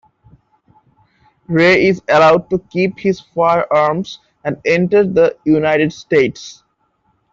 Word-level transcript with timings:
Ray 1.47 1.85
is 1.85 2.01
allowed 2.09 2.49
to 2.49 2.57
keep 2.71 2.97
his 2.97 3.19
firearms 3.19 4.17
and 4.43 4.59
enter 4.65 5.03
the 5.03 5.37
United 5.45 5.93
States. 5.93 6.63